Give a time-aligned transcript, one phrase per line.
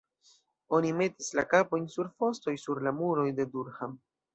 [0.77, 4.01] Oni metis la kapojn sur fostoj sur la muroj de Durham.